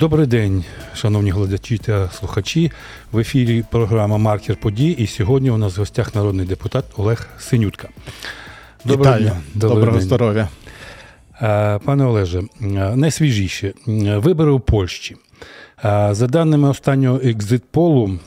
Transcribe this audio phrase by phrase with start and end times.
[0.00, 2.70] Добрий день, шановні глядачі та слухачі.
[3.12, 4.90] В ефірі програма Маркер подій.
[4.90, 7.88] І сьогодні у нас в гостях народний депутат Олег Синютка.
[8.84, 9.32] Доброго Вітаю.
[9.54, 10.00] Доброго день.
[10.00, 10.48] здоров'я.
[11.84, 12.42] Пане Олеже,
[12.94, 13.72] найсвіжіше
[14.16, 15.16] вибори у Польщі.
[16.10, 18.18] За даними останнього екзитполу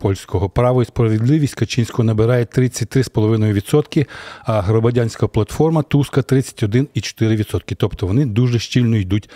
[0.00, 4.06] польського право і справедливість Качинського набирає 33,5%,
[4.44, 7.74] а громадянська платформа Туска 31,4%.
[7.76, 9.30] Тобто вони дуже щільно йдуть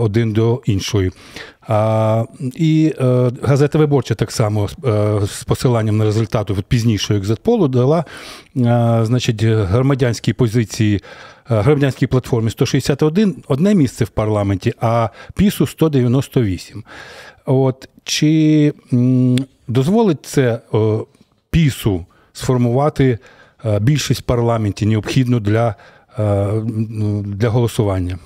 [0.00, 1.12] один до іншої.
[1.68, 2.24] А,
[2.54, 8.04] І е, газета Виборча так само е, з посиланням на результати пізнішого екзитполу дала е,
[9.02, 11.00] значить, громадянській позиції,
[11.46, 16.84] громадянській платформі 161 одне місце в парламенті, а пісу 198.
[17.46, 18.72] От Чи
[19.68, 20.60] дозволить це
[21.50, 23.18] пісу сформувати
[23.80, 25.74] більшість в парламенті необхідну для,
[27.24, 28.18] для голосування?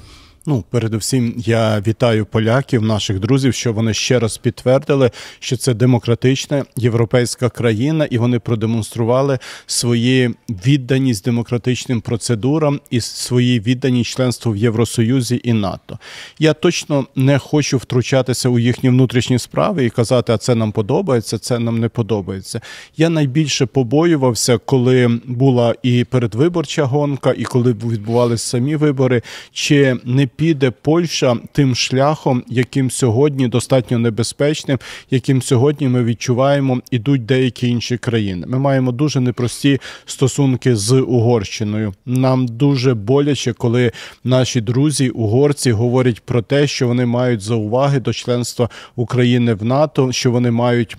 [0.49, 6.65] Ну, передусім, я вітаю поляків, наших друзів, що вони ще раз підтвердили, що це демократична
[6.77, 15.41] європейська країна, і вони продемонстрували свої відданість демократичним процедурам і свої відданість членству в Євросоюзі
[15.45, 15.99] і НАТО.
[16.39, 21.39] Я точно не хочу втручатися у їхні внутрішні справи і казати, а це нам подобається,
[21.39, 22.61] це нам не подобається.
[22.97, 30.27] Я найбільше побоювався, коли була і передвиборча гонка, і коли відбувалися самі вибори, чи не
[30.37, 34.79] піде Польща тим шляхом, яким сьогодні достатньо небезпечним,
[35.11, 38.47] яким сьогодні ми відчуваємо, ідуть деякі інші країни.
[38.47, 41.95] Ми маємо дуже непрості стосунки з Угорщиною.
[42.07, 43.93] Нам дуже боляче, коли
[44.25, 50.13] наші друзі, угорці, говорять про те, що вони мають зауваги до членства України в НАТО,
[50.13, 50.97] що вони мають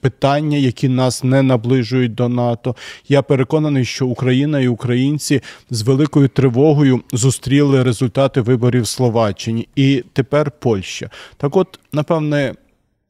[0.00, 2.76] питання, які нас не наближують до НАТО.
[3.08, 10.04] Я переконаний, що Україна і українці з великою тривогою зустріли результати виборів в Словаччині і
[10.12, 11.10] тепер Польща.
[11.36, 12.54] Так, от, напевне.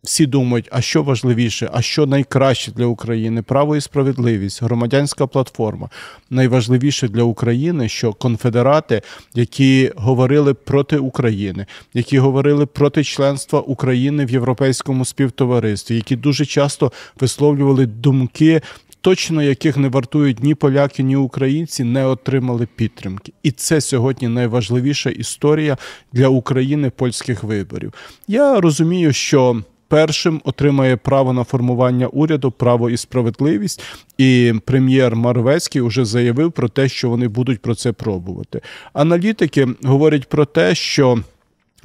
[0.07, 3.43] Всі думають, а що важливіше, а що найкраще для України?
[3.43, 5.89] Право і справедливість, громадянська платформа.
[6.31, 9.03] Найважливіше для України, що конфедерати,
[9.35, 16.93] які говорили проти України, які говорили проти членства України в європейському співтоваристві, які дуже часто
[17.21, 18.61] висловлювали думки.
[19.01, 25.11] Точно яких не вартують ні поляки, ні українці, не отримали підтримки, і це сьогодні найважливіша
[25.11, 25.77] історія
[26.13, 27.93] для України польських виборів.
[28.29, 33.83] Я розумію, що першим отримає право на формування уряду, право і справедливість.
[34.19, 38.61] І прем'єр Марвецький вже заявив про те, що вони будуть про це пробувати.
[38.93, 41.19] Аналітики говорять про те, що.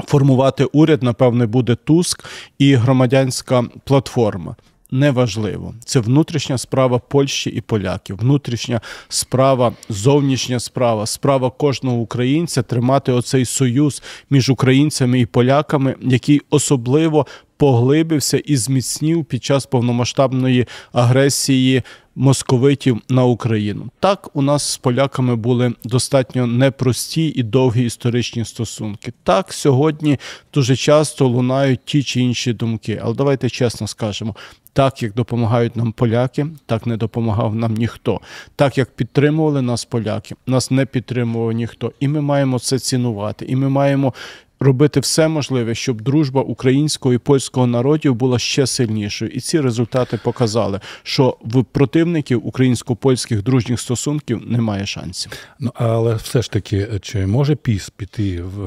[0.05, 2.25] Формувати уряд, напевне, буде Туск
[2.59, 4.55] і громадянська платформа.
[4.93, 13.11] Неважливо, це внутрішня справа Польщі і поляків, внутрішня справа, зовнішня справа, справа кожного українця тримати
[13.11, 17.25] оцей союз між українцями і поляками, який особливо
[17.61, 21.81] поглибився і зміцнів під час повномасштабної агресії
[22.15, 23.89] московитів на Україну.
[23.99, 29.13] Так у нас з поляками були достатньо непрості і довгі історичні стосунки.
[29.23, 30.19] Так сьогодні
[30.53, 33.01] дуже часто лунають ті чи інші думки.
[33.03, 34.35] Але давайте чесно скажемо.
[34.73, 38.21] Так, як допомагають нам поляки, так не допомагав нам ніхто.
[38.55, 43.55] Так як підтримували нас поляки, нас не підтримував ніхто, і ми маємо це цінувати, і
[43.55, 44.13] ми маємо
[44.61, 49.31] робити все можливе, щоб дружба українського і польського народів була ще сильнішою.
[49.31, 55.31] І ці результати показали, що в противників українсько-польських дружніх стосунків немає шансів.
[55.59, 58.57] Ну але все ж таки, чи може піс піти в,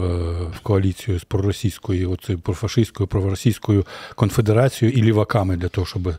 [0.49, 6.15] в коаліцію з проросійською, оцею профашистською, проросійською конфедерацією і ліваками для того, щоб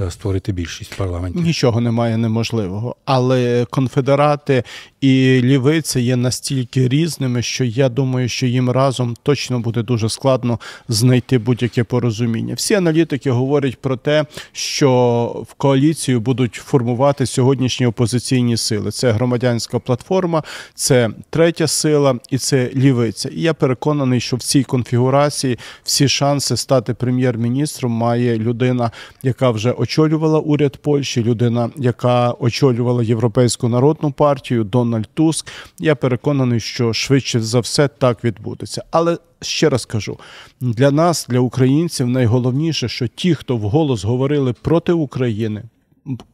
[0.00, 1.40] Е, створити більшість в парламенті.
[1.40, 4.62] Нічого немає неможливого, але конфедерати
[5.00, 10.60] і лівиці є настільки різними, що я думаю, що їм разом точно буде дуже складно
[10.88, 12.54] знайти будь-яке порозуміння.
[12.54, 18.90] Всі аналітики говорять про те, що в коаліцію будуть формувати сьогоднішні опозиційні сили.
[18.90, 20.42] Це громадянська платформа,
[20.74, 23.28] це третя сила і це лівиця.
[23.28, 28.90] І я переконаний, що в цій конфігурації всі шанси стати прем'єр-міністром має людина,
[29.22, 34.64] яка вже очолювала уряд Польщі, людина, яка очолювала Європейську народну партію,
[34.96, 35.46] Дональд Туск.
[35.78, 38.84] Я переконаний, що швидше за все так відбудеться.
[38.90, 40.18] Але ще раз кажу:
[40.60, 45.62] для нас, для українців, найголовніше, що ті, хто вголос говорили проти України,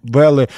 [0.03, 0.49] вели.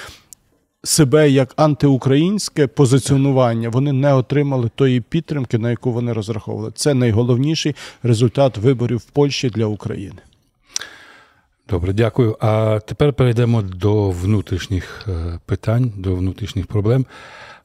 [0.87, 6.73] Себе як антиукраїнське позиціонування вони не отримали тої підтримки, на яку вони розраховували.
[6.75, 10.19] Це найголовніший результат виборів в Польщі для України.
[11.69, 12.37] Добре, дякую.
[12.41, 17.07] А тепер перейдемо до внутрішніх е, питань, до внутрішніх проблем.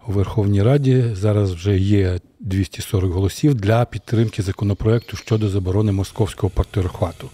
[0.09, 7.29] У Верховній Раді зараз вже є 240 голосів для підтримки законопроекту щодо заборони московського патріархату.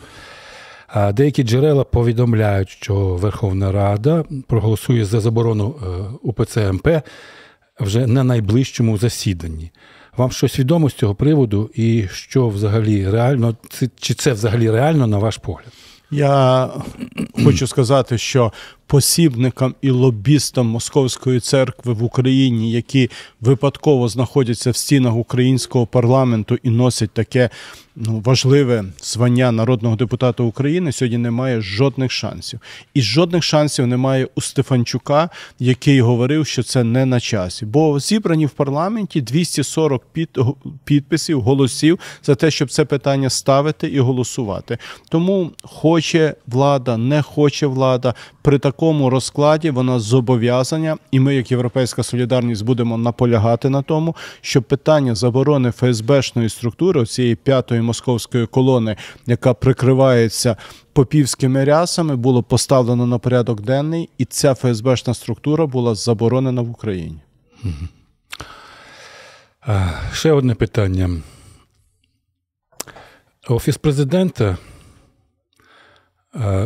[0.87, 5.87] А деякі джерела повідомляють, що Верховна Рада проголосує за заборону е,
[6.21, 6.87] УПЦ МП
[7.79, 9.71] вже на найближчому засіданні.
[10.17, 13.55] Вам щось відомо з цього приводу, і що взагалі реально,
[13.99, 15.73] чи це взагалі реально на ваш погляд?
[16.11, 16.69] Я
[17.43, 18.53] хочу сказати, що
[18.87, 23.09] посібникам і лобістам Московської церкви в Україні, які
[23.41, 27.49] випадково знаходяться в стінах українського парламенту і носять таке
[27.95, 32.59] ну, важливе звання народного депутата України, сьогодні немає жодних шансів.
[32.93, 35.29] І жодних шансів немає у Стефанчука,
[35.59, 37.65] який говорив, що це не на часі.
[37.65, 40.29] Бо зібрані в парламенті 240 під,
[40.83, 44.77] підписів, голосів за те, щоб це питання ставити і голосувати.
[45.09, 52.03] Тому хоче влада, не хоче влада при такому розкладі вона зобов'язання, і ми, як Європейська
[52.03, 58.95] Солідарність, будемо наполягати на тому, що питання заборони ФСБшної структури цієї п'ятої московської колони,
[59.25, 60.57] яка прикривається
[60.93, 67.19] попівськими рясами, було поставлено на порядок денний, і ця ФСБшна структура була заборонена в Україні.
[70.13, 71.09] Ще одне питання.
[73.47, 74.57] Офіс президента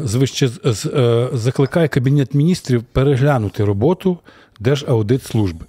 [0.03, 4.17] звище е, закликає Кабінет міністрів переглянути роботу
[4.59, 5.65] Держаудитслужби.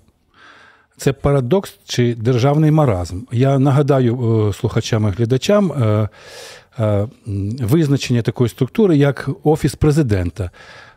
[0.96, 3.20] Це парадокс чи державний маразм.
[3.32, 6.08] Я нагадаю е, слухачам і глядачам е,
[7.60, 10.50] визначення такої структури, як Офіс президента.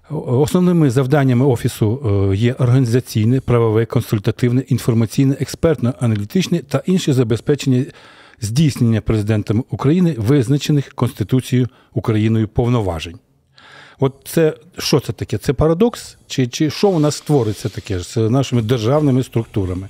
[0.09, 7.85] Основними завданнями Офісу є організаційне, правове, консультативне, інформаційне, експертно-аналітичне та інші забезпечення
[8.45, 13.19] здійснення президентом України визначених Конституцією Україною повноважень.
[13.99, 15.37] От це що це таке?
[15.37, 16.17] Це парадокс?
[16.27, 19.89] Чи чи що у нас створиться таке з нашими державними структурами?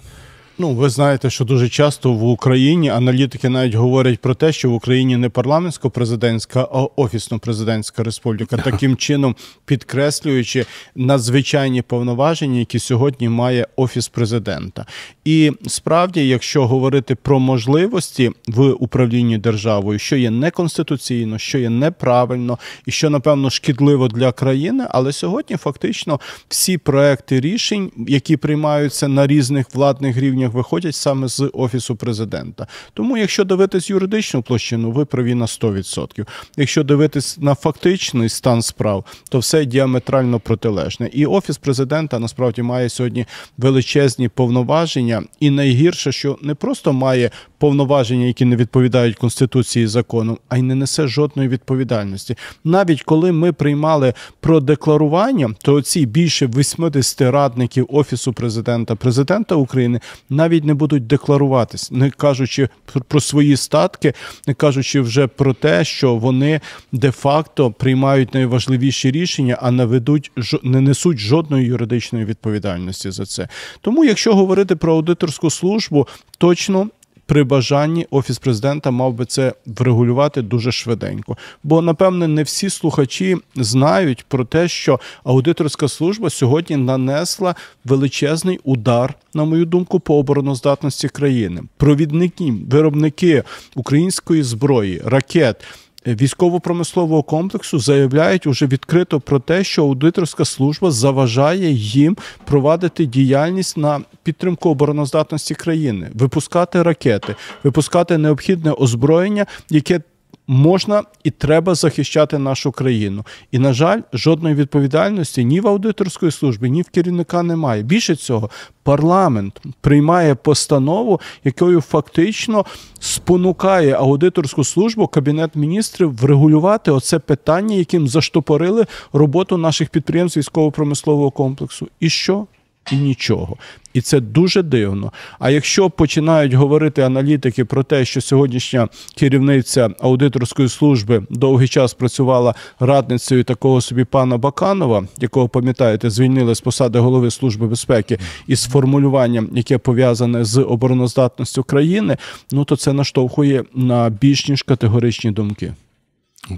[0.58, 4.74] Ну, ви знаєте, що дуже часто в Україні аналітики навіть говорять про те, що в
[4.74, 9.36] Україні не парламентсько-президентська, а офісно-президентська республіка, таким чином
[9.66, 10.66] підкреслюючи
[10.96, 14.86] надзвичайні повноваження, які сьогодні має офіс президента.
[15.26, 22.60] І справді, якщо говорити про можливості в управлінні державою, що є неконституційно, що є неправильно
[22.86, 26.20] і що напевно шкідливо для країни, але сьогодні фактично
[26.50, 32.68] всі проекти рішень, які приймаються на різних владних рівнях рішеннях виходять саме з офісу президента.
[32.94, 36.26] Тому, якщо дивитись юридичну площину, ви праві на 100%.
[36.58, 41.10] Якщо дивитись на фактичний стан справ, то все діаметрально протилежне.
[41.14, 43.26] І офіс президента насправді має сьогодні
[43.58, 50.38] величезні повноваження, і найгірше, що не просто має повноваження, які не відповідають конституції і закону,
[50.50, 52.36] а й не несе жодної відповідальності.
[52.64, 60.00] Навіть коли ми приймали про декларування, то ці більше 80 радників офісу президента, президента України
[60.36, 62.70] навіть не будуть декларуватись, не кажучи
[63.08, 64.14] про свої статки,
[64.48, 70.32] не кажучи вже про те, що вони де-факто приймають найважливіші рішення, а не ведуть
[70.64, 73.48] не несуть жодної юридичної відповідальності за це.
[73.82, 76.08] Тому, якщо говорити про аудиторську службу,
[76.38, 76.88] точно
[77.34, 81.38] при бажанні офіс президента мав би це врегулювати дуже швиденько.
[81.64, 89.14] Бо, напевне, не всі слухачі знають про те, що аудиторська служба сьогодні нанесла величезний удар,
[89.34, 91.62] на мою думку, по обороноздатності країни.
[91.78, 93.44] Провідники, виробники
[93.76, 95.64] української зброї, ракет
[96.08, 104.02] військово-промислового комплексу заявляють уже відкрито про те, що аудиторська служба заважає їм провадити діяльність на
[104.24, 110.02] підтримку обороноздатності країни, випускати ракети, випускати необхідне озброєння, яке
[110.48, 113.26] можна і треба захищати нашу країну.
[113.52, 117.84] І, на жаль, жодної відповідальності ні в аудиторської служби, ні в керівника немає.
[117.84, 118.50] Більше цього,
[118.84, 122.66] парламент приймає постанову, якою фактично
[123.00, 131.88] спонукає аудиторську службу Кабінет міністрів врегулювати оце питання, яким заштопорили роботу наших підприємств військово-промислового комплексу.
[132.00, 132.48] І що?
[132.92, 133.58] І нічого.
[133.94, 135.12] І це дуже дивно.
[135.40, 142.56] А якщо починають говорити аналітики про те, що сьогоднішня керівниця аудиторської служби довгий час працювала
[142.80, 149.50] радницею такого собі пана Баканова, якого пам'ятаєте, звільнили з посади голови служби безпеки, із формулюванням,
[149.54, 152.18] яке пов'язане з обороноздатністю країни,
[152.52, 155.74] ну то це наштовхує на більш ніж категоричні думки.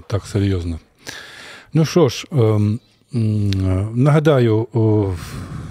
[0.06, 0.78] Так серйозно.
[1.74, 2.26] Ну що ж.
[2.32, 2.80] Ем...
[3.94, 4.66] Нагадаю,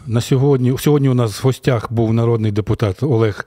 [0.07, 3.45] на сьогодні сьогодні у нас в гостях був народний депутат Олег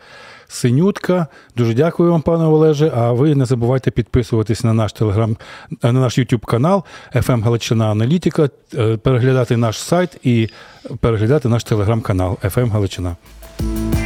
[0.49, 1.27] Синютка.
[1.57, 2.93] Дуже дякую вам, пане Олеже.
[2.95, 5.37] А ви не забувайте підписуватись на наш телеграм,
[5.83, 6.85] на наш YouTube канал
[7.15, 10.49] FM Галичина Аналітика, е, переглядати наш сайт і
[11.01, 13.17] переглядати наш телеграм-канал FM Галичина.
[13.61, 13.98] Дякую.